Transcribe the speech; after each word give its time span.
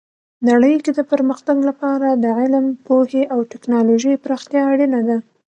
نړۍ 0.49 0.75
کې 0.83 0.91
د 0.95 0.99
پرمختګ 1.11 1.57
لپاره 1.69 2.07
د 2.23 2.25
علم، 2.39 2.65
پوهې 2.87 3.23
او 3.33 3.39
ټیکنالوژۍ 3.51 4.15
پراختیا 4.23 4.61
اړینه 4.73 4.99
ده. 5.07 5.17